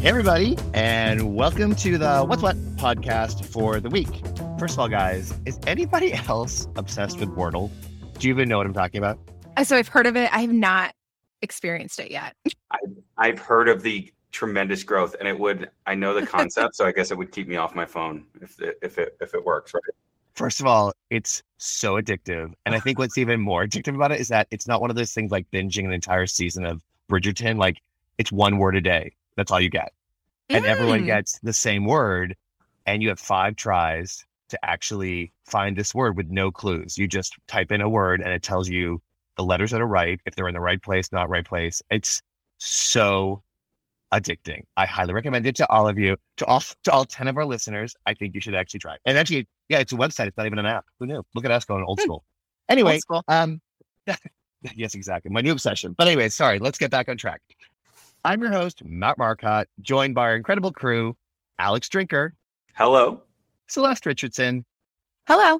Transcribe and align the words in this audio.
Hey, 0.00 0.08
everybody, 0.08 0.56
and 0.72 1.36
welcome 1.36 1.74
to 1.74 1.98
the 1.98 2.24
What's 2.24 2.40
What 2.40 2.56
podcast 2.76 3.44
for 3.44 3.80
the 3.80 3.90
week. 3.90 4.08
First 4.58 4.72
of 4.72 4.78
all, 4.78 4.88
guys, 4.88 5.38
is 5.44 5.60
anybody 5.66 6.14
else 6.14 6.68
obsessed 6.76 7.20
with 7.20 7.28
Wordle? 7.36 7.70
Do 8.18 8.26
you 8.26 8.32
even 8.32 8.48
know 8.48 8.56
what 8.56 8.66
I'm 8.66 8.72
talking 8.72 8.96
about? 8.96 9.18
Uh, 9.58 9.64
So 9.64 9.76
I've 9.76 9.88
heard 9.88 10.06
of 10.06 10.16
it. 10.16 10.32
I 10.32 10.40
have 10.40 10.54
not 10.54 10.94
experienced 11.42 12.00
it 12.00 12.10
yet. 12.10 12.34
I've 13.18 13.38
heard 13.38 13.68
of 13.68 13.82
the 13.82 14.10
tremendous 14.32 14.84
growth, 14.84 15.16
and 15.18 15.28
it 15.28 15.38
would. 15.38 15.68
I 15.84 15.94
know 15.96 16.18
the 16.18 16.26
concept, 16.26 16.76
so 16.76 16.86
I 16.86 16.92
guess 16.92 17.10
it 17.10 17.18
would 17.18 17.30
keep 17.30 17.46
me 17.46 17.56
off 17.56 17.74
my 17.74 17.84
phone 17.84 18.24
if 18.40 18.58
it, 18.58 18.78
if 18.80 18.96
it 18.96 19.18
if 19.20 19.34
it 19.34 19.44
works, 19.44 19.74
right? 19.74 19.82
First 20.32 20.60
of 20.60 20.66
all, 20.66 20.94
it's 21.10 21.42
so 21.58 22.00
addictive. 22.00 22.54
And 22.64 22.74
I 22.74 22.80
think 22.80 22.98
what's 22.98 23.18
even 23.18 23.38
more 23.38 23.66
addictive 23.66 23.96
about 23.96 24.12
it 24.12 24.20
is 24.20 24.28
that 24.28 24.46
it's 24.50 24.66
not 24.66 24.80
one 24.80 24.88
of 24.88 24.96
those 24.96 25.12
things 25.12 25.30
like 25.30 25.50
binging 25.50 25.84
an 25.84 25.92
entire 25.92 26.26
season 26.26 26.64
of 26.64 26.82
Bridgerton. 27.10 27.58
Like, 27.58 27.82
it's 28.16 28.32
one 28.32 28.56
word 28.56 28.76
a 28.76 28.80
day. 28.80 29.12
That's 29.36 29.50
all 29.50 29.60
you 29.60 29.70
get. 29.70 29.92
And 30.48 30.64
everyone 30.66 31.02
Mm. 31.02 31.06
gets 31.06 31.38
the 31.40 31.52
same 31.52 31.84
word. 31.84 32.36
And 32.86 33.02
you 33.02 33.08
have 33.10 33.20
five 33.20 33.56
tries 33.56 34.24
to 34.48 34.58
actually 34.64 35.32
find 35.46 35.76
this 35.76 35.94
word 35.94 36.16
with 36.16 36.28
no 36.28 36.50
clues. 36.50 36.98
You 36.98 37.06
just 37.06 37.36
type 37.46 37.70
in 37.70 37.80
a 37.80 37.88
word 37.88 38.20
and 38.20 38.32
it 38.32 38.42
tells 38.42 38.68
you 38.68 39.00
the 39.36 39.44
letters 39.44 39.70
that 39.70 39.80
are 39.80 39.86
right, 39.86 40.20
if 40.26 40.34
they're 40.34 40.48
in 40.48 40.54
the 40.54 40.60
right 40.60 40.82
place, 40.82 41.12
not 41.12 41.28
right 41.28 41.44
place. 41.46 41.82
It's 41.90 42.20
so 42.58 43.42
addicting. 44.12 44.64
I 44.76 44.86
highly 44.86 45.12
recommend 45.14 45.46
it 45.46 45.54
to 45.56 45.70
all 45.70 45.86
of 45.88 45.98
you, 45.98 46.16
to 46.38 46.46
all 46.46 46.60
to 46.84 46.90
all 46.90 47.04
10 47.04 47.28
of 47.28 47.36
our 47.36 47.44
listeners. 47.44 47.94
I 48.06 48.14
think 48.14 48.34
you 48.34 48.40
should 48.40 48.54
actually 48.56 48.80
try 48.80 48.94
it. 48.94 49.00
And 49.04 49.16
actually, 49.16 49.46
yeah, 49.68 49.78
it's 49.78 49.92
a 49.92 49.96
website. 49.96 50.26
It's 50.26 50.36
not 50.36 50.46
even 50.46 50.58
an 50.58 50.66
app. 50.66 50.84
Who 50.98 51.06
knew? 51.06 51.22
Look 51.34 51.44
at 51.44 51.52
us 51.52 51.64
going 51.64 51.84
old 51.84 52.00
Hmm. 52.00 52.04
school. 52.04 52.24
Anyway, 52.68 52.94
Old 52.94 53.00
school. 53.02 53.24
um, 53.28 53.60
yes, 54.74 54.94
exactly. 54.94 55.30
My 55.30 55.40
new 55.42 55.52
obsession. 55.52 55.94
But 55.96 56.08
anyway, 56.08 56.28
sorry. 56.28 56.58
Let's 56.58 56.78
get 56.78 56.90
back 56.90 57.08
on 57.08 57.16
track. 57.16 57.40
I'm 58.24 58.42
your 58.42 58.52
host, 58.52 58.82
Matt 58.84 59.16
Marcotte, 59.18 59.68
joined 59.80 60.14
by 60.14 60.22
our 60.22 60.36
incredible 60.36 60.72
crew, 60.72 61.16
Alex 61.58 61.88
Drinker, 61.88 62.34
Hello. 62.74 63.22
Celeste 63.68 64.06
Richardson, 64.06 64.64
Hello. 65.26 65.58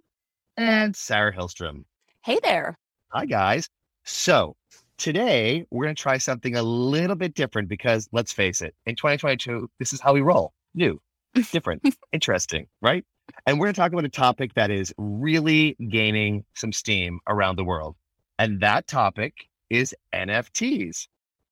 and 0.56 0.94
Sarah 0.94 1.34
Hillstrom. 1.34 1.84
Hey 2.24 2.38
there. 2.42 2.78
Hi, 3.08 3.24
guys. 3.24 3.68
So 4.04 4.56
today 4.98 5.64
we're 5.70 5.84
going 5.84 5.94
to 5.96 6.02
try 6.02 6.18
something 6.18 6.56
a 6.56 6.62
little 6.62 7.16
bit 7.16 7.34
different 7.34 7.68
because 7.68 8.08
let's 8.12 8.32
face 8.32 8.60
it, 8.60 8.74
in 8.84 8.94
2022, 8.94 9.70
this 9.78 9.92
is 9.92 10.00
how 10.00 10.12
we 10.12 10.20
roll 10.20 10.52
new, 10.74 11.00
different, 11.52 11.82
interesting, 12.12 12.66
right? 12.82 13.04
And 13.46 13.58
we're 13.58 13.66
going 13.66 13.74
to 13.74 13.80
talk 13.80 13.92
about 13.92 14.04
a 14.04 14.08
topic 14.10 14.52
that 14.54 14.70
is 14.70 14.92
really 14.98 15.76
gaining 15.88 16.44
some 16.54 16.72
steam 16.72 17.20
around 17.26 17.56
the 17.56 17.64
world. 17.64 17.96
And 18.38 18.60
that 18.60 18.86
topic 18.86 19.34
is 19.70 19.94
NFTs. 20.14 21.06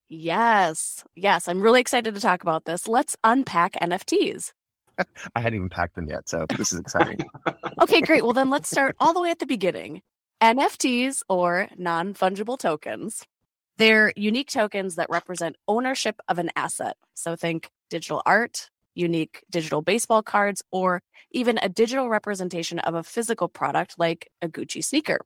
Yes. 0.08 1.04
Yes. 1.14 1.48
I'm 1.48 1.60
really 1.60 1.80
excited 1.80 2.14
to 2.14 2.20
talk 2.20 2.42
about 2.42 2.64
this. 2.64 2.88
Let's 2.88 3.16
unpack 3.24 3.74
NFTs. 3.74 4.52
I 5.36 5.40
hadn't 5.40 5.56
even 5.56 5.68
packed 5.68 5.94
them 5.94 6.08
yet. 6.08 6.28
So 6.28 6.46
this 6.56 6.72
is 6.72 6.80
exciting. 6.80 7.20
Okay, 7.80 8.00
great. 8.00 8.24
Well, 8.24 8.32
then 8.32 8.50
let's 8.50 8.70
start 8.70 8.96
all 9.00 9.12
the 9.12 9.20
way 9.20 9.30
at 9.30 9.38
the 9.38 9.46
beginning. 9.46 10.02
NFTs 10.42 11.22
or 11.28 11.68
non 11.76 12.14
fungible 12.14 12.58
tokens. 12.58 13.24
They're 13.76 14.12
unique 14.16 14.50
tokens 14.50 14.96
that 14.96 15.10
represent 15.10 15.56
ownership 15.68 16.20
of 16.28 16.38
an 16.38 16.50
asset. 16.56 16.96
So 17.14 17.36
think 17.36 17.70
digital 17.90 18.22
art, 18.26 18.70
unique 18.94 19.44
digital 19.50 19.82
baseball 19.82 20.22
cards, 20.22 20.62
or 20.72 21.00
even 21.30 21.58
a 21.62 21.68
digital 21.68 22.08
representation 22.08 22.80
of 22.80 22.94
a 22.94 23.04
physical 23.04 23.48
product 23.48 23.94
like 23.98 24.30
a 24.42 24.48
Gucci 24.48 24.82
sneaker. 24.82 25.20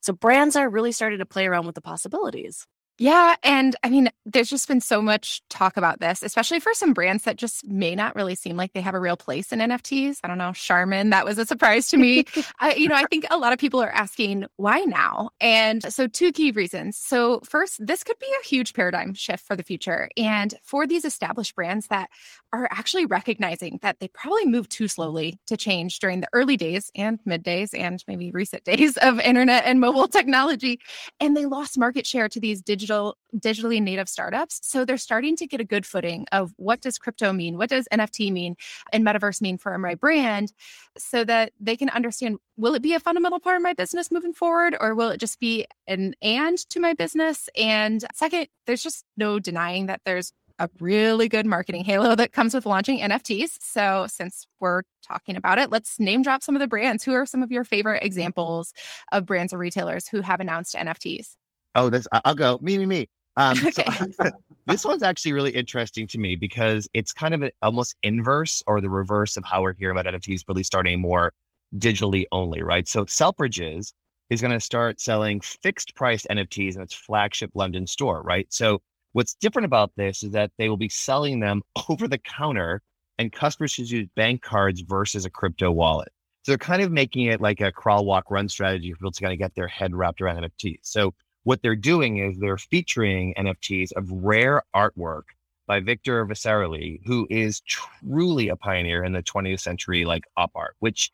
So 0.00 0.12
brands 0.12 0.56
are 0.56 0.70
really 0.70 0.92
starting 0.92 1.18
to 1.18 1.26
play 1.26 1.46
around 1.46 1.66
with 1.66 1.74
the 1.74 1.82
possibilities. 1.82 2.66
Yeah. 2.98 3.36
And 3.44 3.76
I 3.84 3.90
mean, 3.90 4.10
there's 4.26 4.50
just 4.50 4.66
been 4.66 4.80
so 4.80 5.00
much 5.00 5.40
talk 5.48 5.76
about 5.76 6.00
this, 6.00 6.20
especially 6.20 6.58
for 6.58 6.74
some 6.74 6.92
brands 6.92 7.22
that 7.24 7.36
just 7.36 7.64
may 7.64 7.94
not 7.94 8.16
really 8.16 8.34
seem 8.34 8.56
like 8.56 8.72
they 8.72 8.80
have 8.80 8.94
a 8.94 9.00
real 9.00 9.16
place 9.16 9.52
in 9.52 9.60
NFTs. 9.60 10.18
I 10.24 10.28
don't 10.28 10.36
know, 10.38 10.52
Charmin, 10.52 11.10
that 11.10 11.24
was 11.24 11.38
a 11.38 11.46
surprise 11.46 11.86
to 11.88 11.96
me. 11.96 12.24
I, 12.60 12.74
you 12.74 12.88
know, 12.88 12.96
I 12.96 13.04
think 13.04 13.24
a 13.30 13.38
lot 13.38 13.52
of 13.52 13.60
people 13.60 13.80
are 13.80 13.90
asking 13.90 14.46
why 14.56 14.80
now? 14.80 15.30
And 15.40 15.82
so, 15.92 16.08
two 16.08 16.32
key 16.32 16.50
reasons. 16.50 16.96
So, 16.96 17.40
first, 17.44 17.84
this 17.84 18.02
could 18.02 18.18
be 18.18 18.26
a 18.42 18.46
huge 18.46 18.74
paradigm 18.74 19.14
shift 19.14 19.46
for 19.46 19.54
the 19.54 19.62
future. 19.62 20.08
And 20.16 20.52
for 20.62 20.84
these 20.84 21.04
established 21.04 21.54
brands 21.54 21.86
that 21.86 22.10
are 22.52 22.66
actually 22.70 23.06
recognizing 23.06 23.78
that 23.82 24.00
they 24.00 24.08
probably 24.08 24.46
moved 24.46 24.70
too 24.70 24.88
slowly 24.88 25.38
to 25.46 25.56
change 25.56 26.00
during 26.00 26.20
the 26.20 26.28
early 26.32 26.56
days 26.56 26.90
and 26.96 27.20
mid 27.24 27.44
days 27.44 27.72
and 27.74 28.02
maybe 28.08 28.32
recent 28.32 28.64
days 28.68 28.96
of 28.96 29.20
internet 29.20 29.64
and 29.66 29.78
mobile 29.80 30.08
technology, 30.08 30.80
and 31.20 31.36
they 31.36 31.46
lost 31.46 31.78
market 31.78 32.04
share 32.04 32.28
to 32.28 32.40
these 32.40 32.60
digital 32.60 32.87
digitally 33.36 33.82
native 33.82 34.08
startups. 34.08 34.60
So 34.62 34.84
they're 34.84 34.98
starting 34.98 35.36
to 35.36 35.46
get 35.46 35.60
a 35.60 35.64
good 35.64 35.86
footing 35.86 36.26
of 36.32 36.52
what 36.56 36.80
does 36.80 36.98
crypto 36.98 37.32
mean? 37.32 37.58
What 37.58 37.70
does 37.70 37.86
NFT 37.92 38.32
mean? 38.32 38.56
And 38.92 39.04
metaverse 39.04 39.40
mean 39.40 39.58
for 39.58 39.76
my 39.78 39.94
brand? 39.94 40.52
So 40.96 41.24
that 41.24 41.52
they 41.60 41.76
can 41.76 41.90
understand 41.90 42.38
will 42.56 42.74
it 42.74 42.82
be 42.82 42.94
a 42.94 43.00
fundamental 43.00 43.38
part 43.40 43.56
of 43.56 43.62
my 43.62 43.72
business 43.72 44.10
moving 44.10 44.32
forward 44.32 44.76
or 44.80 44.94
will 44.94 45.10
it 45.10 45.20
just 45.20 45.38
be 45.38 45.66
an 45.86 46.14
and 46.22 46.58
to 46.70 46.80
my 46.80 46.94
business? 46.94 47.48
And 47.56 48.04
second, 48.14 48.48
there's 48.66 48.82
just 48.82 49.04
no 49.16 49.38
denying 49.38 49.86
that 49.86 50.00
there's 50.04 50.32
a 50.58 50.68
really 50.80 51.28
good 51.28 51.46
marketing 51.46 51.84
halo 51.84 52.14
that 52.16 52.32
comes 52.32 52.54
with 52.54 52.66
launching 52.66 52.98
NFTs. 52.98 53.58
So, 53.60 54.06
since 54.08 54.46
we're 54.60 54.82
talking 55.02 55.36
about 55.36 55.58
it, 55.58 55.70
let's 55.70 56.00
name 56.00 56.22
drop 56.22 56.42
some 56.42 56.56
of 56.56 56.60
the 56.60 56.66
brands. 56.66 57.04
Who 57.04 57.12
are 57.12 57.26
some 57.26 57.42
of 57.42 57.52
your 57.52 57.64
favorite 57.64 58.02
examples 58.02 58.72
of 59.12 59.26
brands 59.26 59.52
or 59.52 59.58
retailers 59.58 60.08
who 60.08 60.20
have 60.20 60.40
announced 60.40 60.74
NFTs? 60.74 61.36
Oh, 61.78 61.90
this 61.90 62.08
I'll 62.12 62.34
go. 62.34 62.58
Me, 62.60 62.78
me, 62.78 62.86
me. 62.86 63.08
Um, 63.38 63.54
so 63.54 63.68
Okay. 63.68 64.30
this 64.66 64.84
one's 64.84 65.04
actually 65.04 65.32
really 65.32 65.52
interesting 65.52 66.08
to 66.08 66.18
me 66.18 66.34
because 66.34 66.88
it's 66.92 67.12
kind 67.12 67.34
of 67.34 67.42
an 67.42 67.52
almost 67.62 67.94
inverse 68.02 68.64
or 68.66 68.80
the 68.80 68.90
reverse 68.90 69.36
of 69.36 69.44
how 69.44 69.62
we're 69.62 69.74
hearing 69.74 69.96
about 69.96 70.12
NFTs 70.12 70.42
really 70.48 70.64
starting 70.64 71.00
more 71.00 71.32
digitally 71.76 72.24
only, 72.32 72.64
right? 72.64 72.88
So 72.88 73.04
Selfridges 73.04 73.92
is 74.28 74.40
going 74.40 74.52
to 74.52 74.58
start 74.58 75.00
selling 75.00 75.40
fixed 75.40 75.94
price 75.94 76.26
NFTs 76.28 76.74
in 76.74 76.82
its 76.82 76.94
flagship 76.94 77.52
London 77.54 77.86
store, 77.86 78.22
right? 78.22 78.46
So 78.50 78.82
what's 79.12 79.34
different 79.34 79.66
about 79.66 79.92
this 79.96 80.24
is 80.24 80.32
that 80.32 80.50
they 80.58 80.68
will 80.68 80.76
be 80.76 80.88
selling 80.88 81.38
them 81.38 81.62
over 81.88 82.08
the 82.08 82.18
counter 82.18 82.82
and 83.18 83.32
customers 83.32 83.70
should 83.70 83.88
use 83.88 84.08
bank 84.16 84.42
cards 84.42 84.80
versus 84.80 85.24
a 85.24 85.30
crypto 85.30 85.70
wallet. 85.70 86.08
So 86.42 86.50
they're 86.50 86.58
kind 86.58 86.82
of 86.82 86.90
making 86.90 87.26
it 87.26 87.40
like 87.40 87.60
a 87.60 87.70
crawl, 87.70 88.04
walk, 88.04 88.32
run 88.32 88.48
strategy 88.48 88.90
for 88.92 88.98
people 88.98 89.12
to 89.12 89.22
kind 89.22 89.32
of 89.32 89.38
get 89.38 89.54
their 89.54 89.68
head 89.68 89.94
wrapped 89.94 90.20
around 90.20 90.42
NFTs. 90.42 90.80
So 90.82 91.14
what 91.44 91.62
they're 91.62 91.76
doing 91.76 92.18
is 92.18 92.38
they're 92.38 92.58
featuring 92.58 93.34
NFTs 93.38 93.92
of 93.92 94.10
rare 94.10 94.62
artwork 94.74 95.22
by 95.66 95.80
Victor 95.80 96.24
Vasarely, 96.26 97.00
who 97.04 97.26
is 97.30 97.60
truly 97.60 98.48
a 98.48 98.56
pioneer 98.56 99.04
in 99.04 99.12
the 99.12 99.22
20th 99.22 99.60
century, 99.60 100.04
like 100.04 100.24
op 100.36 100.52
art, 100.54 100.74
which 100.80 101.12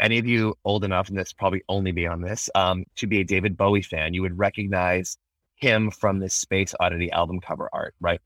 any 0.00 0.18
of 0.18 0.26
you 0.26 0.54
old 0.64 0.84
enough, 0.84 1.08
and 1.08 1.18
this 1.18 1.32
probably 1.32 1.62
only 1.68 1.92
be 1.92 2.06
on 2.06 2.20
this, 2.20 2.48
um, 2.54 2.84
to 2.96 3.06
be 3.06 3.20
a 3.20 3.24
David 3.24 3.56
Bowie 3.56 3.82
fan, 3.82 4.14
you 4.14 4.22
would 4.22 4.38
recognize 4.38 5.18
him 5.56 5.90
from 5.90 6.20
this 6.20 6.34
Space 6.34 6.74
Oddity 6.78 7.10
album 7.10 7.40
cover 7.40 7.68
art, 7.72 7.94
right? 8.00 8.20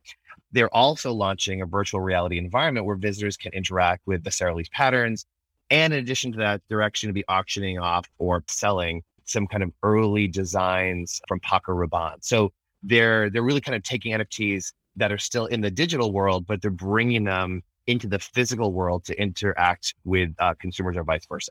They're 0.52 0.74
also 0.74 1.12
launching 1.12 1.62
a 1.62 1.66
virtual 1.66 2.00
reality 2.00 2.38
environment 2.38 2.84
where 2.84 2.96
visitors 2.96 3.38
can 3.38 3.52
interact 3.52 4.06
with 4.06 4.22
Vasarely's 4.22 4.68
patterns. 4.68 5.24
And 5.70 5.94
in 5.94 6.00
addition 6.00 6.32
to 6.32 6.38
that, 6.38 6.60
they're 6.68 6.82
actually 6.82 7.08
going 7.08 7.14
to 7.14 7.20
be 7.20 7.28
auctioning 7.28 7.78
off 7.78 8.06
or 8.18 8.44
selling 8.48 9.02
some 9.24 9.46
kind 9.46 9.62
of 9.62 9.72
early 9.82 10.26
designs 10.28 11.20
from 11.28 11.40
Paco 11.40 11.72
Rabanne. 11.72 12.18
So 12.20 12.52
they're 12.82 13.30
they're 13.30 13.42
really 13.42 13.60
kind 13.60 13.76
of 13.76 13.82
taking 13.82 14.12
NFTs 14.12 14.72
that 14.96 15.12
are 15.12 15.18
still 15.18 15.46
in 15.46 15.60
the 15.60 15.70
digital 15.70 16.12
world, 16.12 16.46
but 16.46 16.60
they're 16.60 16.70
bringing 16.70 17.24
them 17.24 17.62
into 17.86 18.06
the 18.06 18.18
physical 18.18 18.72
world 18.72 19.04
to 19.04 19.20
interact 19.20 19.94
with 20.04 20.34
uh, 20.38 20.54
consumers 20.60 20.96
or 20.96 21.04
vice 21.04 21.26
versa. 21.26 21.50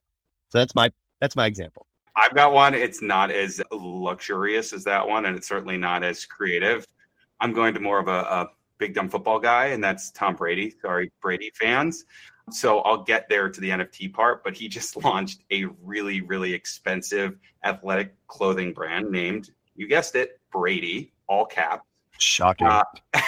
So 0.50 0.58
that's 0.58 0.76
my 0.76 0.92
that's 1.20 1.36
my 1.36 1.46
example. 1.46 1.88
I've 2.16 2.36
got 2.36 2.52
one. 2.52 2.74
It's 2.74 3.02
not 3.02 3.32
as 3.32 3.62
luxurious 3.72 4.74
as 4.74 4.84
that 4.84 5.08
one, 5.08 5.26
and 5.26 5.38
it's 5.38 5.48
certainly 5.48 5.78
not 5.78 6.04
as 6.04 6.26
creative. 6.26 6.86
I'm 7.40 7.54
going 7.54 7.74
to 7.74 7.80
more 7.80 8.00
of 8.00 8.08
a, 8.08 8.12
a 8.12 8.50
big 8.78 8.94
dumb 8.94 9.10
football 9.10 9.40
guy, 9.40 9.68
and 9.68 9.84
that's 9.84 10.12
Tom 10.12 10.36
Brady. 10.36 10.74
Sorry, 10.82 11.12
Brady 11.22 11.52
fans. 11.56 12.06
So 12.54 12.80
I'll 12.80 13.04
get 13.04 13.28
there 13.30 13.50
to 13.50 13.62
the 13.62 13.70
NFT 13.70 14.14
part, 14.14 14.44
but 14.44 14.56
he 14.56 14.68
just 14.68 14.96
launched 15.04 15.44
a 15.52 15.66
really, 15.84 16.22
really 16.22 16.54
expensive 16.54 17.38
athletic 17.64 18.16
clothing 18.28 18.74
brand 18.74 19.10
named, 19.10 19.52
you 19.76 19.88
guessed 19.88 20.16
it, 20.16 20.40
Brady, 20.52 21.14
all 21.28 21.46
cap. 21.46 21.86
Shocking. 22.18 22.68
Uh, 22.68 22.84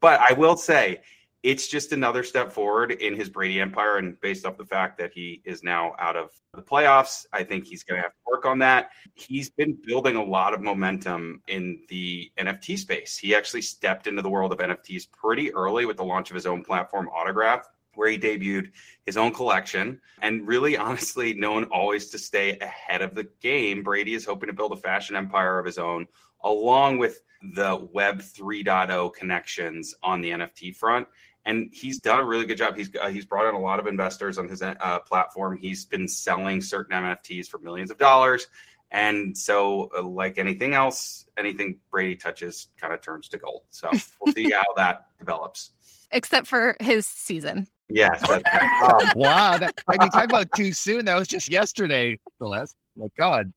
but 0.00 0.20
I 0.20 0.32
will 0.34 0.56
say, 0.56 1.00
it's 1.42 1.66
just 1.66 1.92
another 1.92 2.22
step 2.22 2.52
forward 2.52 2.92
in 2.92 3.16
his 3.16 3.28
Brady 3.28 3.60
empire. 3.60 3.98
And 3.98 4.20
based 4.20 4.46
off 4.46 4.56
the 4.56 4.64
fact 4.64 4.96
that 4.98 5.12
he 5.12 5.42
is 5.44 5.64
now 5.64 5.94
out 5.98 6.16
of 6.16 6.30
the 6.54 6.62
playoffs, 6.62 7.26
I 7.32 7.42
think 7.42 7.64
he's 7.64 7.82
going 7.82 7.98
to 7.98 8.02
have 8.02 8.12
to 8.12 8.18
work 8.30 8.46
on 8.46 8.60
that. 8.60 8.90
He's 9.14 9.50
been 9.50 9.76
building 9.84 10.14
a 10.14 10.22
lot 10.22 10.54
of 10.54 10.60
momentum 10.60 11.42
in 11.48 11.80
the 11.88 12.30
NFT 12.38 12.78
space. 12.78 13.18
He 13.18 13.34
actually 13.34 13.62
stepped 13.62 14.06
into 14.06 14.22
the 14.22 14.30
world 14.30 14.52
of 14.52 14.58
NFTs 14.58 15.10
pretty 15.10 15.52
early 15.52 15.84
with 15.84 15.96
the 15.96 16.04
launch 16.04 16.30
of 16.30 16.36
his 16.36 16.46
own 16.46 16.62
platform, 16.62 17.08
Autograph, 17.08 17.66
where 17.94 18.10
he 18.10 18.18
debuted 18.18 18.70
his 19.06 19.16
own 19.16 19.32
collection. 19.32 20.00
And 20.20 20.46
really, 20.46 20.76
honestly, 20.78 21.34
known 21.34 21.64
always 21.64 22.10
to 22.10 22.18
stay 22.18 22.58
ahead 22.58 23.02
of 23.02 23.14
the 23.14 23.28
game, 23.40 23.82
Brady 23.82 24.14
is 24.14 24.24
hoping 24.24 24.48
to 24.48 24.52
build 24.52 24.72
a 24.72 24.76
fashion 24.76 25.16
empire 25.16 25.58
of 25.58 25.66
his 25.66 25.78
own, 25.78 26.06
along 26.42 26.98
with 26.98 27.20
the 27.54 27.88
Web 27.92 28.20
3.0 28.20 29.12
connections 29.14 29.94
on 30.02 30.20
the 30.20 30.30
NFT 30.30 30.76
front. 30.76 31.08
And 31.44 31.70
he's 31.72 31.98
done 31.98 32.20
a 32.20 32.24
really 32.24 32.46
good 32.46 32.58
job. 32.58 32.76
He's 32.76 32.94
uh, 32.94 33.08
he's 33.08 33.24
brought 33.24 33.48
in 33.48 33.56
a 33.56 33.60
lot 33.60 33.80
of 33.80 33.88
investors 33.88 34.38
on 34.38 34.48
his 34.48 34.62
uh, 34.62 35.00
platform. 35.00 35.58
He's 35.60 35.84
been 35.84 36.06
selling 36.06 36.60
certain 36.60 36.96
NFTs 36.96 37.48
for 37.48 37.58
millions 37.58 37.90
of 37.90 37.98
dollars. 37.98 38.46
And 38.92 39.36
so, 39.36 39.90
uh, 39.96 40.02
like 40.02 40.38
anything 40.38 40.74
else, 40.74 41.26
anything 41.36 41.80
Brady 41.90 42.14
touches 42.14 42.68
kind 42.76 42.92
of 42.92 43.00
turns 43.00 43.26
to 43.30 43.38
gold. 43.38 43.62
So 43.70 43.90
we'll 44.20 44.34
see 44.34 44.50
how 44.52 44.62
that 44.76 45.06
develops. 45.18 45.70
Except 46.12 46.46
for 46.46 46.76
his 46.78 47.06
season. 47.06 47.66
Yes. 47.92 48.22
That's 48.26 48.42
oh, 48.54 49.12
wow. 49.16 49.58
That, 49.58 49.74
I 49.88 49.96
mean, 49.98 50.10
talk 50.10 50.24
about 50.24 50.50
too 50.52 50.72
soon. 50.72 51.04
That 51.04 51.18
was 51.18 51.28
just 51.28 51.50
yesterday, 51.50 52.18
Celeste. 52.38 52.76
My 52.96 53.06
God. 53.16 53.52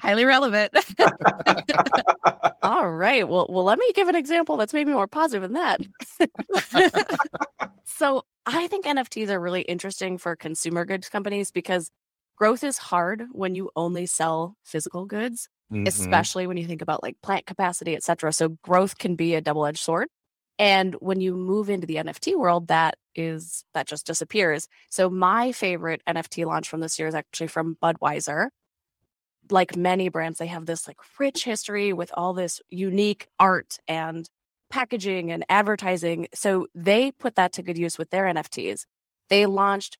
Highly 0.00 0.24
relevant. 0.24 0.72
All 2.62 2.90
right. 2.90 3.28
Well, 3.28 3.46
well, 3.50 3.64
let 3.64 3.78
me 3.78 3.92
give 3.94 4.08
an 4.08 4.16
example 4.16 4.56
that's 4.56 4.72
maybe 4.72 4.92
more 4.92 5.06
positive 5.06 5.42
than 5.42 5.52
that. 5.52 5.80
so 7.84 8.24
I 8.46 8.66
think 8.68 8.86
NFTs 8.86 9.28
are 9.28 9.38
really 9.38 9.62
interesting 9.62 10.16
for 10.16 10.34
consumer 10.34 10.84
goods 10.84 11.08
companies 11.08 11.50
because 11.50 11.90
growth 12.36 12.64
is 12.64 12.78
hard 12.78 13.24
when 13.32 13.54
you 13.54 13.70
only 13.76 14.06
sell 14.06 14.56
physical 14.64 15.04
goods, 15.04 15.48
mm-hmm. 15.70 15.86
especially 15.86 16.46
when 16.46 16.56
you 16.56 16.66
think 16.66 16.80
about 16.80 17.02
like 17.02 17.20
plant 17.22 17.46
capacity, 17.46 17.94
et 17.94 18.02
cetera. 18.02 18.32
So 18.32 18.56
growth 18.62 18.96
can 18.98 19.14
be 19.14 19.34
a 19.34 19.40
double-edged 19.42 19.78
sword. 19.78 20.08
And 20.62 20.94
when 21.00 21.20
you 21.20 21.34
move 21.34 21.68
into 21.68 21.88
the 21.88 21.96
NFT 21.96 22.38
world, 22.38 22.68
that 22.68 22.96
is 23.16 23.64
that 23.74 23.88
just 23.88 24.06
disappears. 24.06 24.68
So 24.90 25.10
my 25.10 25.50
favorite 25.50 26.02
NFT 26.06 26.46
launch 26.46 26.68
from 26.68 26.78
this 26.78 27.00
year 27.00 27.08
is 27.08 27.16
actually 27.16 27.48
from 27.48 27.76
Budweiser. 27.82 28.50
Like 29.50 29.74
many 29.74 30.08
brands, 30.08 30.38
they 30.38 30.46
have 30.46 30.66
this 30.66 30.86
like 30.86 30.98
rich 31.18 31.42
history 31.42 31.92
with 31.92 32.12
all 32.14 32.32
this 32.32 32.60
unique 32.70 33.26
art 33.40 33.78
and 33.88 34.30
packaging 34.70 35.32
and 35.32 35.44
advertising. 35.48 36.28
So 36.32 36.68
they 36.76 37.10
put 37.10 37.34
that 37.34 37.52
to 37.54 37.62
good 37.64 37.76
use 37.76 37.98
with 37.98 38.10
their 38.10 38.26
NFTs. 38.26 38.86
They 39.30 39.46
launched 39.46 39.98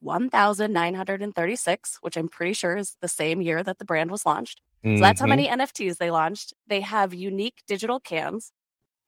1,936, 0.00 1.98
which 2.00 2.16
I'm 2.16 2.28
pretty 2.28 2.54
sure 2.54 2.76
is 2.76 2.96
the 3.00 3.06
same 3.06 3.40
year 3.40 3.62
that 3.62 3.78
the 3.78 3.84
brand 3.84 4.10
was 4.10 4.26
launched. 4.26 4.60
Mm-hmm. 4.84 4.96
So 4.96 5.02
that's 5.02 5.20
how 5.20 5.28
many 5.28 5.46
mm-hmm. 5.46 5.60
NFTs 5.60 5.98
they 5.98 6.10
launched. 6.10 6.52
They 6.66 6.80
have 6.80 7.14
unique 7.14 7.62
digital 7.68 8.00
cans. 8.00 8.50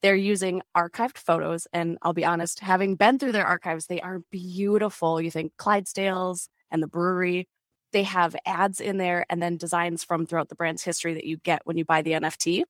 They're 0.02 0.16
using 0.16 0.62
archived 0.76 1.16
photos. 1.16 1.66
And 1.72 1.99
I'll 2.02 2.12
be 2.12 2.25
honest, 2.25 2.60
having 2.60 2.96
been 2.96 3.19
through 3.19 3.32
their 3.32 3.46
archives, 3.46 3.87
they 3.87 4.00
are 4.00 4.20
beautiful. 4.31 5.20
You 5.20 5.31
think 5.31 5.52
Clydesdales 5.56 6.49
and 6.70 6.82
the 6.82 6.88
brewery, 6.88 7.49
they 7.93 8.02
have 8.02 8.34
ads 8.44 8.81
in 8.81 8.96
there 8.96 9.25
and 9.31 9.43
then 9.43 9.56
designs 9.56 10.02
from 10.02 10.26
throughout 10.26 10.49
the 10.49 10.54
brand's 10.54 10.82
history 10.82 11.14
that 11.14 11.25
you 11.25 11.37
get 11.38 11.62
when 11.64 11.76
you 11.76 11.84
buy 11.84 12.02
the 12.02 12.12
NFT. 12.12 12.64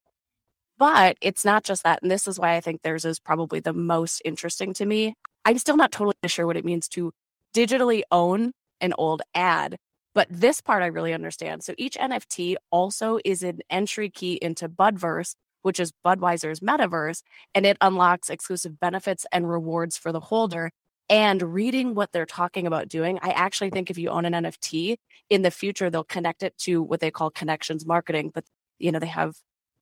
But 0.79 1.17
it's 1.21 1.45
not 1.45 1.65
just 1.65 1.85
that. 1.85 2.03
And 2.03 2.11
this 2.11 2.27
is 2.27 2.39
why 2.39 2.55
I 2.55 2.61
think 2.61 2.83
theirs 2.83 3.05
is 3.05 3.21
probably 3.21 3.61
the 3.61 3.73
most 3.73 4.21
interesting 4.25 4.75
to 4.75 4.87
me. 4.87 5.15
I'm 5.45 5.59
still 5.59 5.77
not 5.77 5.93
totally 5.93 6.15
sure 6.27 6.47
what 6.47 6.57
it 6.57 6.65
means 6.65 6.89
to 6.91 7.13
digitally 7.55 8.03
own 8.11 8.53
an 8.81 8.93
old 8.99 9.23
ad. 9.35 9.77
But 10.15 10.27
this 10.29 10.61
part 10.61 10.83
I 10.83 10.87
really 10.87 11.15
understand. 11.15 11.63
So 11.63 11.75
each 11.79 11.97
NFT 11.97 12.57
also 12.71 13.19
is 13.25 13.43
an 13.43 13.61
entry 13.71 14.11
key 14.11 14.39
into 14.43 14.69
Budverse, 14.69 15.35
which 15.63 15.81
is 15.81 15.93
Budweiser's 16.05 16.61
metaverse, 16.61 17.23
and 17.55 17.65
it 17.65 17.77
unlocks 17.81 18.31
exclusive 18.31 18.79
benefits 18.79 19.27
and 19.33 19.49
rewards 19.49 19.97
for 19.97 20.13
the 20.13 20.21
holder. 20.21 20.71
And 21.09 21.43
reading 21.43 21.95
what 21.95 22.13
they're 22.13 22.27
talking 22.27 22.67
about 22.67 22.89
doing, 22.89 23.19
I 23.23 23.31
actually 23.31 23.71
think 23.71 23.91
if 23.91 23.99
you 23.99 24.09
own 24.09 24.25
an 24.25 24.33
NFT 24.45 24.97
in 25.31 25.43
the 25.43 25.51
future, 25.51 25.91
they'll 25.91 26.05
connect 26.05 26.43
it 26.43 26.57
to 26.59 26.83
what 26.83 27.01
they 27.01 27.11
call 27.11 27.31
connections 27.31 27.85
marketing. 27.85 28.31
But, 28.33 28.45
you 28.79 28.93
know, 28.93 28.99
they 28.99 29.07
have 29.07 29.35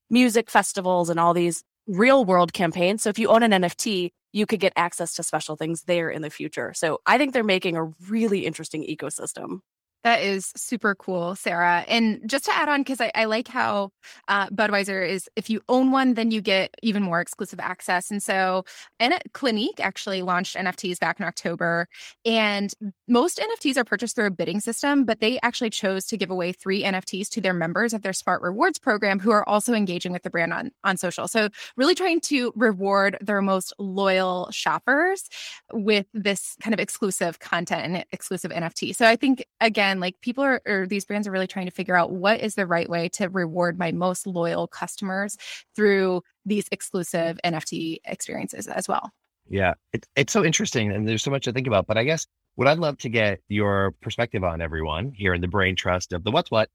music 0.09 0.51
festivals 0.51 1.09
and 1.09 1.21
all 1.21 1.35
these 1.35 1.63
real 1.87 2.25
world 2.25 2.53
campaigns. 2.53 3.03
So 3.03 3.11
if 3.11 3.19
you 3.19 3.29
own 3.29 3.43
an 3.43 3.53
NFT, 3.53 4.11
you 4.33 4.47
could 4.47 4.61
get 4.61 4.73
access 4.77 5.15
to 5.15 5.23
special 5.23 5.57
things 5.57 5.83
there 5.83 6.11
in 6.11 6.23
the 6.23 6.31
future. 6.31 6.73
So 6.75 7.01
I 7.07 7.19
think 7.19 7.33
they're 7.33 7.45
making 7.45 7.77
a 7.77 7.85
really 8.09 8.47
interesting 8.47 8.85
ecosystem. 8.85 9.61
That 10.03 10.23
is 10.23 10.53
super 10.57 10.95
cool, 10.95 11.35
Sarah. 11.37 11.85
And 11.87 12.23
just 12.27 12.47
to 12.47 12.53
add 12.53 12.71
on, 12.71 12.81
because 12.81 13.03
I, 13.03 13.13
I, 13.15 13.27
like 13.27 13.49
how 13.49 13.91
uh, 14.29 14.47
Budweiser 14.49 15.07
is, 15.07 15.29
if 15.37 15.51
you 15.51 15.61
own 15.69 15.91
one, 15.91 16.15
then 16.15 16.31
you 16.31 16.41
get 16.41 16.75
even 16.83 17.03
more 17.03 17.21
exclusive 17.21 17.61
access. 17.61 18.11
And 18.11 18.23
so, 18.23 18.65
and 18.99 19.15
Clinique 19.35 19.79
actually 19.79 20.23
launched 20.23 20.57
NFTs 20.57 20.99
back 20.99 21.21
in 21.21 21.27
October, 21.27 21.87
and 22.25 22.73
most 23.09 23.39
NFTs 23.39 23.77
are 23.77 23.85
purchased 23.85 24.17
through 24.17 24.27
a 24.27 24.31
bidding 24.31 24.61
system, 24.61 25.05
but 25.05 25.21
they 25.21 25.39
actually 25.43 25.71
chose 25.71 26.07
to 26.07 26.17
give 26.17 26.31
away 26.31 26.53
three 26.53 26.83
NFTs 26.83 27.29
to 27.31 27.43
their 27.43 27.55
members 27.55 27.93
of 27.93 28.01
their 28.01 28.15
Smart 28.15 28.41
Rewards 28.41 28.79
program 28.79 29.19
who 29.19 29.31
are 29.31 29.47
also 29.47 29.75
engaging 29.75 30.13
with 30.13 30.23
the 30.23 30.31
brand 30.31 30.55
on 30.55 30.71
on 30.83 30.97
social. 30.97 31.29
So, 31.29 31.51
really 31.77 31.95
trying 31.95 32.21
to 32.23 32.55
reward 32.57 33.19
their 33.21 33.43
most 33.43 33.75
loyal 33.79 34.49
shoppers 34.51 35.29
with 35.75 36.07
this 36.15 36.57
kind 36.63 36.73
of 36.73 36.81
exclusive 36.81 37.39
content 37.39 37.83
and 37.85 38.05
exclusive 38.13 38.51
NFT. 38.51 38.97
So, 38.97 39.07
I 39.07 39.17
think 39.17 39.45
again 39.61 39.90
again, 39.91 40.01
like 40.01 40.21
people 40.21 40.45
are, 40.45 40.61
or 40.67 40.87
these 40.87 41.05
brands 41.05 41.27
are 41.27 41.31
really 41.31 41.47
trying 41.47 41.67
to 41.67 41.73
figure 41.73 41.97
out 41.97 42.13
what 42.13 42.41
is 42.41 42.55
the 42.55 42.67
right 42.67 42.89
way 42.89 43.09
to 43.09 43.29
reward 43.29 43.79
my 43.79 43.93
most 43.93 44.27
loyal 44.27 44.67
customers 44.67 45.37
through 45.75 46.23
these 46.45 46.67
exclusive 46.71 47.39
NFT 47.45 47.99
experiences 48.05 48.67
as 48.67 48.87
well. 48.87 49.11
Yeah, 49.49 49.75
it's 49.93 50.07
it's 50.15 50.33
so 50.33 50.45
interesting, 50.45 50.93
and 50.93 51.09
there's 51.09 51.25
so 51.25 51.31
much 51.31 51.45
to 51.45 51.53
think 51.53 51.67
about. 51.67 51.87
But 51.89 51.99
I 51.99 52.05
guess 52.05 52.27
what 52.55 52.69
I'd 52.69 52.79
love 52.79 52.99
to 52.99 53.09
get 53.09 53.41
your 53.49 53.93
perspective 54.01 54.45
on, 54.45 54.61
everyone 54.61 55.13
here 55.13 55.35
in 55.35 55.41
the 55.41 55.49
brain 55.49 55.75
trust 55.75 56.13
of 56.13 56.23
the 56.23 56.31
what's 56.31 56.53
what, 56.53 56.69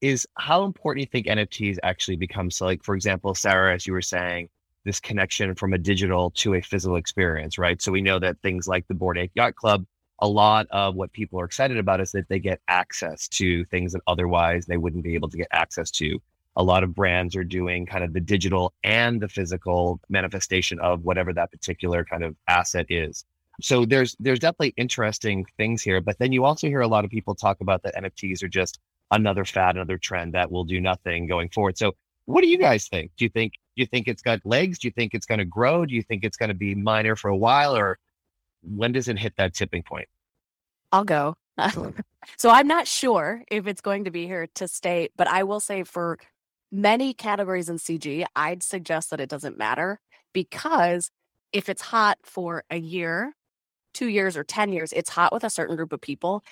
is 0.00 0.28
how 0.36 0.64
important 0.64 1.00
you 1.00 1.10
think 1.10 1.26
NFTs 1.26 1.78
actually 1.82 2.16
become. 2.16 2.50
So, 2.50 2.66
like 2.66 2.84
for 2.84 2.94
example, 2.94 3.34
Sarah, 3.34 3.74
as 3.74 3.84
you 3.86 3.92
were 3.92 4.02
saying, 4.02 4.48
this 4.84 5.00
connection 5.00 5.54
from 5.56 5.72
a 5.72 5.78
digital 5.78 6.30
to 6.36 6.54
a 6.54 6.60
physical 6.60 6.96
experience, 6.96 7.58
right? 7.58 7.82
So 7.82 7.90
we 7.90 8.00
know 8.00 8.20
that 8.20 8.40
things 8.42 8.68
like 8.68 8.86
the 8.86 8.94
Bored 8.94 9.18
Ape 9.18 9.32
Yacht 9.34 9.56
Club 9.56 9.84
a 10.20 10.28
lot 10.28 10.66
of 10.70 10.94
what 10.94 11.12
people 11.12 11.40
are 11.40 11.44
excited 11.44 11.78
about 11.78 12.00
is 12.00 12.12
that 12.12 12.28
they 12.28 12.38
get 12.38 12.60
access 12.68 13.26
to 13.28 13.64
things 13.66 13.92
that 13.92 14.02
otherwise 14.06 14.66
they 14.66 14.76
wouldn't 14.76 15.04
be 15.04 15.14
able 15.14 15.28
to 15.30 15.36
get 15.36 15.48
access 15.50 15.90
to. 15.92 16.20
A 16.56 16.62
lot 16.62 16.82
of 16.82 16.94
brands 16.94 17.36
are 17.36 17.44
doing 17.44 17.86
kind 17.86 18.04
of 18.04 18.12
the 18.12 18.20
digital 18.20 18.72
and 18.84 19.20
the 19.20 19.28
physical 19.28 20.00
manifestation 20.08 20.78
of 20.80 21.04
whatever 21.04 21.32
that 21.32 21.50
particular 21.50 22.04
kind 22.04 22.24
of 22.24 22.36
asset 22.48 22.86
is. 22.90 23.24
So 23.62 23.84
there's 23.84 24.16
there's 24.20 24.38
definitely 24.38 24.74
interesting 24.76 25.44
things 25.56 25.82
here, 25.82 26.00
but 26.00 26.18
then 26.18 26.32
you 26.32 26.44
also 26.44 26.66
hear 26.66 26.80
a 26.80 26.88
lot 26.88 27.04
of 27.04 27.10
people 27.10 27.34
talk 27.34 27.60
about 27.60 27.82
that 27.82 27.94
NFTs 27.94 28.42
are 28.42 28.48
just 28.48 28.78
another 29.10 29.44
fad, 29.44 29.76
another 29.76 29.98
trend 29.98 30.34
that 30.34 30.50
will 30.50 30.64
do 30.64 30.80
nothing 30.80 31.26
going 31.26 31.48
forward. 31.50 31.76
So 31.78 31.92
what 32.24 32.42
do 32.42 32.48
you 32.48 32.58
guys 32.58 32.88
think? 32.88 33.10
Do 33.16 33.24
you 33.24 33.28
think 33.28 33.54
do 33.76 33.82
you 33.82 33.86
think 33.86 34.08
it's 34.08 34.22
got 34.22 34.44
legs? 34.44 34.78
Do 34.78 34.88
you 34.88 34.92
think 34.92 35.14
it's 35.14 35.26
going 35.26 35.38
to 35.38 35.44
grow? 35.44 35.86
Do 35.86 35.94
you 35.94 36.02
think 36.02 36.24
it's 36.24 36.36
going 36.36 36.48
to 36.48 36.54
be 36.54 36.74
minor 36.74 37.16
for 37.16 37.28
a 37.28 37.36
while, 37.36 37.76
or 37.76 37.98
when 38.62 38.92
does 38.92 39.08
it 39.08 39.18
hit 39.18 39.34
that 39.36 39.54
tipping 39.54 39.82
point? 39.82 40.08
I'll 40.92 41.04
go. 41.04 41.36
so 42.38 42.50
I'm 42.50 42.66
not 42.66 42.86
sure 42.86 43.42
if 43.50 43.66
it's 43.66 43.80
going 43.80 44.04
to 44.04 44.10
be 44.10 44.26
here 44.26 44.48
to 44.54 44.68
stay, 44.68 45.08
but 45.16 45.28
I 45.28 45.42
will 45.42 45.60
say 45.60 45.84
for 45.84 46.18
many 46.72 47.14
categories 47.14 47.68
in 47.68 47.76
CG, 47.76 48.24
I'd 48.34 48.62
suggest 48.62 49.10
that 49.10 49.20
it 49.20 49.28
doesn't 49.28 49.58
matter 49.58 50.00
because 50.32 51.10
if 51.52 51.68
it's 51.68 51.82
hot 51.82 52.18
for 52.22 52.64
a 52.70 52.78
year, 52.78 53.34
two 53.92 54.08
years, 54.08 54.36
or 54.36 54.44
10 54.44 54.72
years, 54.72 54.92
it's 54.92 55.10
hot 55.10 55.32
with 55.32 55.44
a 55.44 55.50
certain 55.50 55.76
group 55.76 55.92
of 55.92 56.00
people. 56.00 56.42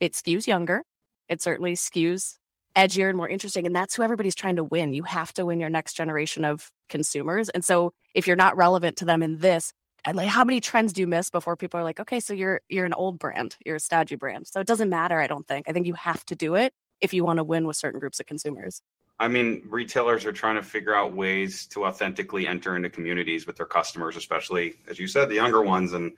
It 0.00 0.12
skews 0.12 0.46
younger. 0.46 0.82
It 1.28 1.42
certainly 1.42 1.74
skews 1.74 2.36
edgier 2.76 3.08
and 3.08 3.16
more 3.16 3.28
interesting. 3.28 3.66
And 3.66 3.74
that's 3.74 3.94
who 3.94 4.02
everybody's 4.02 4.34
trying 4.34 4.56
to 4.56 4.64
win. 4.64 4.94
You 4.94 5.04
have 5.04 5.32
to 5.34 5.46
win 5.46 5.60
your 5.60 5.70
next 5.70 5.94
generation 5.94 6.44
of 6.44 6.70
consumers. 6.88 7.48
And 7.48 7.64
so 7.64 7.92
if 8.14 8.26
you're 8.26 8.36
not 8.36 8.56
relevant 8.56 8.96
to 8.98 9.04
them 9.04 9.22
in 9.22 9.38
this, 9.38 9.72
and 10.04 10.16
like 10.16 10.28
how 10.28 10.44
many 10.44 10.60
trends 10.60 10.92
do 10.92 11.00
you 11.00 11.06
miss 11.06 11.30
before 11.30 11.56
people 11.56 11.80
are 11.80 11.84
like 11.84 12.00
okay 12.00 12.20
so 12.20 12.34
you're 12.34 12.60
you're 12.68 12.86
an 12.86 12.92
old 12.94 13.18
brand 13.18 13.56
you're 13.64 13.76
a 13.76 13.80
stodgy 13.80 14.16
brand. 14.16 14.46
So 14.46 14.60
it 14.60 14.66
doesn't 14.66 14.88
matter 14.88 15.20
i 15.20 15.26
don't 15.26 15.46
think. 15.46 15.68
I 15.68 15.72
think 15.72 15.86
you 15.86 15.94
have 15.94 16.24
to 16.26 16.36
do 16.36 16.54
it 16.54 16.72
if 17.00 17.12
you 17.12 17.24
want 17.24 17.38
to 17.38 17.44
win 17.44 17.66
with 17.66 17.76
certain 17.76 18.00
groups 18.00 18.20
of 18.20 18.26
consumers. 18.26 18.82
I 19.18 19.28
mean 19.28 19.62
retailers 19.68 20.24
are 20.24 20.32
trying 20.32 20.56
to 20.56 20.62
figure 20.62 20.94
out 20.94 21.14
ways 21.14 21.66
to 21.68 21.84
authentically 21.86 22.46
enter 22.46 22.76
into 22.76 22.90
communities 22.90 23.46
with 23.46 23.56
their 23.56 23.66
customers 23.66 24.16
especially 24.16 24.74
as 24.88 24.98
you 24.98 25.06
said 25.06 25.28
the 25.28 25.36
younger 25.36 25.62
ones 25.62 25.92
and 25.92 26.12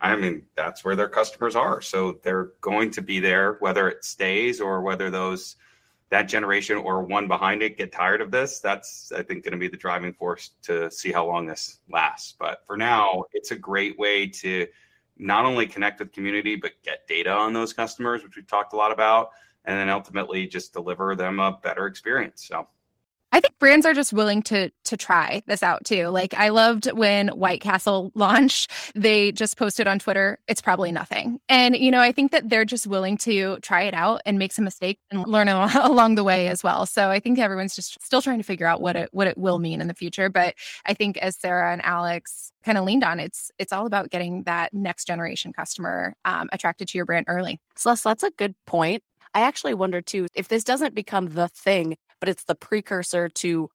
i 0.00 0.14
mean 0.16 0.42
that's 0.54 0.84
where 0.84 0.96
their 0.96 1.08
customers 1.08 1.56
are. 1.56 1.80
So 1.80 2.18
they're 2.22 2.50
going 2.60 2.90
to 2.92 3.02
be 3.02 3.20
there 3.20 3.54
whether 3.60 3.88
it 3.88 4.04
stays 4.04 4.60
or 4.60 4.82
whether 4.82 5.10
those 5.10 5.56
that 6.12 6.28
generation 6.28 6.76
or 6.76 7.02
one 7.02 7.26
behind 7.26 7.62
it 7.62 7.78
get 7.78 7.90
tired 7.90 8.20
of 8.20 8.30
this, 8.30 8.60
that's 8.60 9.10
I 9.12 9.22
think 9.22 9.44
going 9.44 9.52
to 9.52 9.58
be 9.58 9.66
the 9.66 9.78
driving 9.78 10.12
force 10.12 10.50
to 10.64 10.90
see 10.90 11.10
how 11.10 11.26
long 11.26 11.46
this 11.46 11.80
lasts. 11.90 12.34
But 12.38 12.58
for 12.66 12.76
now, 12.76 13.24
it's 13.32 13.50
a 13.50 13.56
great 13.56 13.98
way 13.98 14.26
to 14.26 14.66
not 15.16 15.46
only 15.46 15.66
connect 15.66 16.00
with 16.00 16.12
community 16.12 16.54
but 16.54 16.72
get 16.84 17.08
data 17.08 17.30
on 17.30 17.54
those 17.54 17.72
customers, 17.72 18.22
which 18.22 18.36
we've 18.36 18.46
talked 18.46 18.74
a 18.74 18.76
lot 18.76 18.92
about, 18.92 19.30
and 19.64 19.78
then 19.78 19.88
ultimately 19.88 20.46
just 20.46 20.74
deliver 20.74 21.16
them 21.16 21.40
a 21.40 21.58
better 21.62 21.86
experience. 21.86 22.46
So 22.46 22.68
I 23.34 23.40
think 23.40 23.58
brands 23.58 23.86
are 23.86 23.94
just 23.94 24.12
willing 24.12 24.42
to 24.44 24.70
to 24.84 24.96
try 24.96 25.42
this 25.46 25.62
out 25.62 25.84
too. 25.84 26.08
Like 26.08 26.34
I 26.34 26.50
loved 26.50 26.92
when 26.92 27.28
White 27.28 27.62
Castle 27.62 28.12
launched, 28.14 28.70
they 28.94 29.32
just 29.32 29.56
posted 29.56 29.86
on 29.86 29.98
Twitter, 29.98 30.38
it's 30.48 30.60
probably 30.60 30.92
nothing. 30.92 31.40
And 31.48 31.74
you 31.74 31.90
know, 31.90 32.00
I 32.00 32.12
think 32.12 32.30
that 32.32 32.50
they're 32.50 32.66
just 32.66 32.86
willing 32.86 33.16
to 33.18 33.58
try 33.60 33.82
it 33.82 33.94
out 33.94 34.20
and 34.26 34.38
make 34.38 34.52
some 34.52 34.66
mistakes 34.66 35.00
and 35.10 35.26
learn 35.26 35.48
along 35.48 36.16
the 36.16 36.24
way 36.24 36.48
as 36.48 36.62
well. 36.62 36.84
So 36.84 37.08
I 37.08 37.20
think 37.20 37.38
everyone's 37.38 37.74
just 37.74 38.02
still 38.04 38.20
trying 38.20 38.38
to 38.38 38.44
figure 38.44 38.66
out 38.66 38.82
what 38.82 38.96
it 38.96 39.08
what 39.12 39.26
it 39.26 39.38
will 39.38 39.58
mean 39.58 39.80
in 39.80 39.88
the 39.88 39.94
future, 39.94 40.28
but 40.28 40.54
I 40.84 40.92
think 40.92 41.16
as 41.16 41.36
Sarah 41.36 41.72
and 41.72 41.82
Alex 41.84 42.52
kind 42.64 42.76
of 42.76 42.84
leaned 42.84 43.02
on, 43.02 43.18
it's 43.18 43.50
it's 43.58 43.72
all 43.72 43.86
about 43.86 44.10
getting 44.10 44.42
that 44.42 44.74
next 44.74 45.06
generation 45.06 45.54
customer 45.54 46.14
um, 46.26 46.50
attracted 46.52 46.88
to 46.88 46.98
your 46.98 47.06
brand 47.06 47.26
early. 47.28 47.60
Celeste, 47.76 48.04
that's 48.04 48.22
a 48.22 48.30
good 48.32 48.54
point. 48.66 49.02
I 49.34 49.40
actually 49.40 49.72
wonder 49.72 50.02
too 50.02 50.26
if 50.34 50.48
this 50.48 50.62
doesn't 50.62 50.94
become 50.94 51.30
the 51.30 51.48
thing 51.48 51.96
but 52.22 52.28
it's 52.28 52.44
the 52.44 52.54
precursor 52.54 53.28
to 53.28 53.68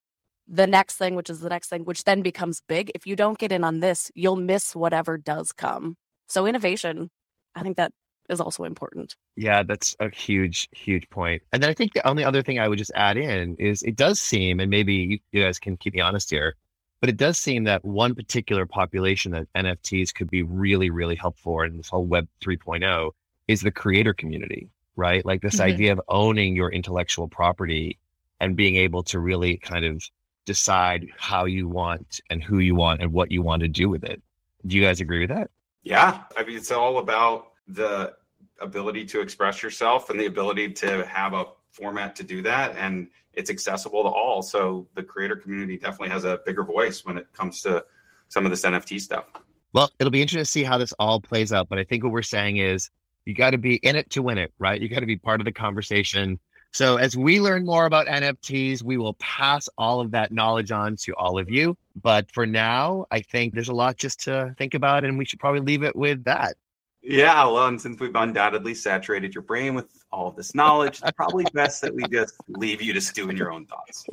the 0.47 0.65
next 0.65 0.95
thing, 0.95 1.15
which 1.15 1.29
is 1.29 1.41
the 1.41 1.49
next 1.49 1.67
thing, 1.67 1.83
which 1.83 2.05
then 2.05 2.21
becomes 2.21 2.61
big. 2.69 2.89
If 2.95 3.05
you 3.05 3.13
don't 3.17 3.37
get 3.37 3.51
in 3.51 3.65
on 3.65 3.81
this, 3.81 4.09
you'll 4.15 4.37
miss 4.37 4.73
whatever 4.73 5.17
does 5.17 5.51
come. 5.51 5.97
So 6.29 6.45
innovation, 6.45 7.09
I 7.55 7.61
think 7.61 7.75
that 7.75 7.91
is 8.29 8.39
also 8.39 8.63
important. 8.63 9.17
Yeah, 9.35 9.63
that's 9.63 9.97
a 9.99 10.09
huge, 10.09 10.69
huge 10.71 11.09
point. 11.09 11.41
And 11.51 11.61
then 11.61 11.69
I 11.69 11.73
think 11.73 11.91
the 11.91 12.07
only 12.07 12.23
other 12.23 12.41
thing 12.41 12.57
I 12.57 12.69
would 12.69 12.77
just 12.77 12.93
add 12.95 13.17
in 13.17 13.57
is 13.59 13.83
it 13.83 13.97
does 13.97 14.17
seem, 14.17 14.61
and 14.61 14.69
maybe 14.69 15.21
you 15.33 15.43
guys 15.43 15.59
can 15.59 15.75
keep 15.75 15.93
me 15.93 15.99
honest 15.99 16.29
here, 16.29 16.55
but 17.01 17.09
it 17.09 17.17
does 17.17 17.37
seem 17.37 17.65
that 17.65 17.83
one 17.83 18.15
particular 18.15 18.65
population 18.65 19.33
that 19.33 19.51
NFTs 19.57 20.13
could 20.15 20.29
be 20.29 20.43
really, 20.43 20.89
really 20.89 21.15
helpful 21.15 21.63
in 21.63 21.75
this 21.75 21.89
whole 21.89 22.05
Web 22.05 22.29
3.0 22.41 23.11
is 23.49 23.59
the 23.59 23.71
creator 23.71 24.13
community, 24.13 24.69
right? 24.95 25.25
Like 25.25 25.41
this 25.41 25.55
mm-hmm. 25.55 25.63
idea 25.63 25.91
of 25.91 26.01
owning 26.07 26.55
your 26.55 26.71
intellectual 26.71 27.27
property 27.27 27.99
and 28.39 28.55
being 28.55 28.75
able 28.75 29.03
to 29.03 29.19
really 29.19 29.57
kind 29.57 29.85
of 29.85 30.03
decide 30.45 31.07
how 31.17 31.45
you 31.45 31.67
want 31.67 32.21
and 32.29 32.43
who 32.43 32.59
you 32.59 32.75
want 32.75 33.01
and 33.01 33.11
what 33.11 33.31
you 33.31 33.41
want 33.41 33.61
to 33.61 33.67
do 33.67 33.89
with 33.89 34.03
it. 34.03 34.21
Do 34.65 34.75
you 34.75 34.83
guys 34.83 35.01
agree 35.01 35.19
with 35.19 35.29
that? 35.29 35.49
Yeah. 35.83 36.23
I 36.35 36.43
mean, 36.43 36.57
it's 36.57 36.71
all 36.71 36.99
about 36.99 37.51
the 37.67 38.13
ability 38.61 39.05
to 39.05 39.21
express 39.21 39.61
yourself 39.61 40.09
and 40.09 40.19
the 40.19 40.25
ability 40.25 40.71
to 40.71 41.05
have 41.05 41.33
a 41.33 41.45
format 41.71 42.15
to 42.15 42.23
do 42.23 42.41
that. 42.43 42.75
And 42.75 43.07
it's 43.33 43.49
accessible 43.49 44.03
to 44.03 44.09
all. 44.09 44.41
So 44.41 44.87
the 44.95 45.03
creator 45.03 45.35
community 45.35 45.77
definitely 45.77 46.09
has 46.09 46.23
a 46.23 46.39
bigger 46.45 46.63
voice 46.63 47.05
when 47.05 47.17
it 47.17 47.27
comes 47.33 47.61
to 47.61 47.85
some 48.29 48.45
of 48.45 48.51
this 48.51 48.63
NFT 48.63 48.99
stuff. 48.99 49.25
Well, 49.73 49.91
it'll 49.99 50.11
be 50.11 50.21
interesting 50.21 50.43
to 50.43 50.49
see 50.49 50.63
how 50.63 50.77
this 50.77 50.93
all 50.97 51.21
plays 51.21 51.53
out. 51.53 51.69
But 51.69 51.77
I 51.77 51.83
think 51.83 52.03
what 52.03 52.11
we're 52.11 52.21
saying 52.23 52.57
is 52.57 52.89
you 53.25 53.33
got 53.33 53.51
to 53.51 53.57
be 53.57 53.75
in 53.75 53.95
it 53.95 54.09
to 54.11 54.21
win 54.21 54.37
it, 54.37 54.53
right? 54.57 54.81
You 54.81 54.89
got 54.89 55.01
to 55.01 55.05
be 55.05 55.17
part 55.17 55.39
of 55.39 55.45
the 55.45 55.51
conversation. 55.51 56.39
So 56.77 56.97
as 56.97 57.17
we 57.17 57.41
learn 57.41 57.65
more 57.65 57.87
about 57.87 58.05
NFTs, 58.05 58.83
we 58.83 58.97
will 58.97 59.15
pass 59.15 59.67
all 59.79 59.99
of 59.99 60.11
that 60.11 60.31
knowledge 60.31 60.71
on 60.71 60.95
to 60.97 61.15
all 61.15 61.39
of 61.39 61.49
you. 61.49 61.75
But 61.99 62.31
for 62.31 62.45
now, 62.45 63.07
I 63.09 63.21
think 63.21 63.55
there's 63.55 63.69
a 63.69 63.73
lot 63.73 63.97
just 63.97 64.19
to 64.25 64.53
think 64.59 64.75
about, 64.75 65.03
and 65.03 65.17
we 65.17 65.25
should 65.25 65.39
probably 65.39 65.61
leave 65.61 65.81
it 65.81 65.95
with 65.95 66.23
that. 66.25 66.55
Yeah, 67.01 67.45
well, 67.45 67.65
and 67.65 67.81
since 67.81 67.99
we've 67.99 68.15
undoubtedly 68.15 68.75
saturated 68.75 69.33
your 69.33 69.41
brain 69.41 69.73
with 69.73 69.87
all 70.11 70.27
of 70.27 70.35
this 70.35 70.53
knowledge, 70.53 71.01
it's 71.01 71.11
probably 71.13 71.45
best 71.55 71.81
that 71.81 71.95
we 71.95 72.03
just 72.11 72.35
leave 72.47 72.79
you 72.79 72.93
to 72.93 73.01
stew 73.01 73.27
in 73.31 73.37
your 73.37 73.51
own 73.51 73.65
thoughts. 73.65 74.05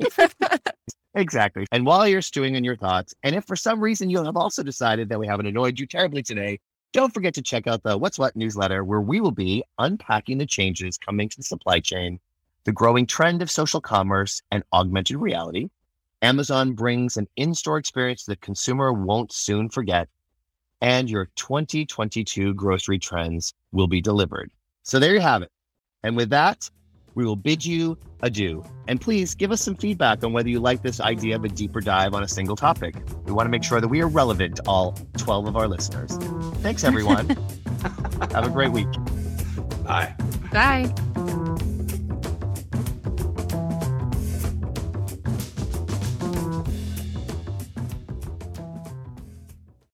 exactly. 1.13 1.67
And 1.71 1.85
while 1.85 2.07
you're 2.07 2.23
stewing 2.23 2.55
in 2.55 2.63
your 2.63 2.77
thoughts, 2.77 3.13
and 3.21 3.35
if 3.35 3.45
for 3.45 3.55
some 3.55 3.79
reason 3.79 4.09
you 4.09 4.23
have 4.23 4.37
also 4.37 4.63
decided 4.63 5.07
that 5.09 5.19
we 5.19 5.27
haven't 5.27 5.45
annoyed 5.45 5.79
you 5.79 5.85
terribly 5.85 6.23
today, 6.23 6.59
don't 6.93 7.13
forget 7.13 7.35
to 7.35 7.43
check 7.43 7.67
out 7.67 7.83
the 7.83 7.95
What's 7.95 8.17
What 8.17 8.35
newsletter, 8.35 8.83
where 8.83 9.01
we 9.01 9.21
will 9.21 9.29
be 9.29 9.63
unpacking 9.77 10.39
the 10.39 10.47
changes 10.47 10.97
coming 10.97 11.29
to 11.29 11.37
the 11.37 11.43
supply 11.43 11.79
chain 11.79 12.19
the 12.65 12.71
growing 12.71 13.05
trend 13.05 13.41
of 13.41 13.49
social 13.49 13.79
commerce 13.79 14.41
and 14.51 14.63
augmented 14.73 15.17
reality, 15.17 15.69
Amazon 16.21 16.73
brings 16.73 17.17
an 17.17 17.27
in 17.35 17.53
store 17.53 17.77
experience 17.77 18.25
the 18.25 18.35
consumer 18.37 18.91
won't 18.91 19.31
soon 19.31 19.69
forget, 19.69 20.09
and 20.81 21.09
your 21.09 21.29
2022 21.35 22.53
grocery 22.55 22.99
trends 22.99 23.53
will 23.71 23.87
be 23.87 24.01
delivered. 24.01 24.51
So 24.83 24.99
there 24.99 25.13
you 25.13 25.21
have 25.21 25.43
it. 25.43 25.51
And 26.03 26.15
with 26.15 26.29
that, 26.31 26.69
we 27.13 27.25
will 27.25 27.35
bid 27.35 27.65
you 27.65 27.97
adieu. 28.21 28.63
And 28.87 28.99
please 28.99 29.35
give 29.35 29.51
us 29.51 29.61
some 29.61 29.75
feedback 29.75 30.23
on 30.23 30.33
whether 30.33 30.49
you 30.49 30.59
like 30.59 30.81
this 30.81 30.99
idea 30.99 31.35
of 31.35 31.45
a 31.45 31.49
deeper 31.49 31.81
dive 31.81 32.13
on 32.13 32.23
a 32.23 32.27
single 32.27 32.55
topic. 32.55 32.95
We 33.25 33.31
want 33.31 33.47
to 33.47 33.51
make 33.51 33.63
sure 33.63 33.79
that 33.79 33.87
we 33.87 34.01
are 34.01 34.07
relevant 34.07 34.57
to 34.57 34.63
all 34.67 34.97
12 35.17 35.47
of 35.47 35.55
our 35.55 35.67
listeners. 35.67 36.17
Thanks, 36.61 36.83
everyone. 36.83 37.29
have 38.31 38.45
a 38.45 38.49
great 38.49 38.71
week. 38.71 38.91
Bye. 39.83 40.13
Bye. 40.51 40.93